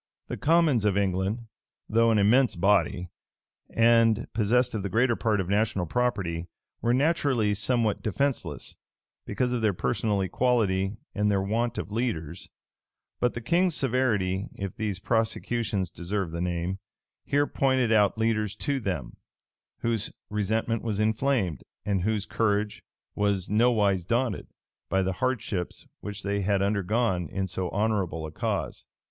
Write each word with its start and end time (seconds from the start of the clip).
The 0.29 0.35
commons 0.37 0.83
of 0.83 0.97
England, 0.97 1.45
though 1.87 2.09
an 2.09 2.17
immense 2.17 2.55
body, 2.55 3.11
and 3.69 4.25
possessed 4.33 4.73
of 4.73 4.81
the 4.81 4.89
greater 4.89 5.15
part 5.15 5.39
of 5.39 5.47
national 5.47 5.85
property, 5.85 6.47
were 6.81 6.91
naturally 6.91 7.53
somewhat 7.53 8.01
defenceless, 8.01 8.77
because 9.27 9.51
of 9.51 9.61
their 9.61 9.75
personal 9.75 10.19
equality, 10.21 10.97
and 11.13 11.29
their 11.29 11.39
want 11.43 11.77
of 11.77 11.91
leaders: 11.91 12.49
but 13.19 13.35
the 13.35 13.41
king's 13.41 13.75
severity, 13.75 14.49
if 14.55 14.75
these 14.75 14.97
prosecutions 14.99 15.91
deserve 15.91 16.31
the 16.31 16.41
name, 16.41 16.79
here 17.23 17.45
pointed 17.45 17.91
out 17.91 18.17
leaders 18.17 18.55
to 18.55 18.79
them, 18.79 19.17
whose 19.81 20.11
resentment 20.31 20.81
was 20.81 20.99
inflamed, 20.99 21.63
and 21.85 22.01
whose 22.01 22.25
courage 22.25 22.83
was 23.13 23.51
nowise 23.51 24.03
daunted, 24.03 24.47
by 24.89 25.03
the 25.03 25.13
hardships 25.21 25.85
which 25.99 26.23
they 26.23 26.41
had 26.41 26.63
undergone 26.63 27.29
in 27.29 27.45
so 27.45 27.69
honorable 27.69 28.25
a 28.25 28.31
cause. 28.31 28.87